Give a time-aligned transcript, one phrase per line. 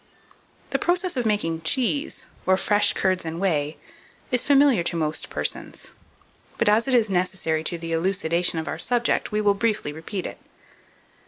[0.71, 3.77] The process of making cheese, or fresh curds and whey,
[4.31, 5.91] is familiar to most persons;
[6.57, 10.25] but as it is necessary to the elucidation of our subject, we will briefly repeat
[10.25, 10.39] it.